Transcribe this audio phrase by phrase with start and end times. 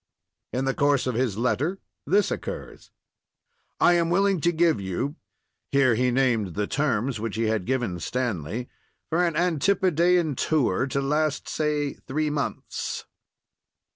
[0.51, 2.89] In the course of his letter this occurs:
[3.79, 5.15] "I am willing to give you"
[5.71, 8.67] [here he named the terms which he had given Stanley]
[9.11, 13.05] "for an antipodean tour to last, say, three months."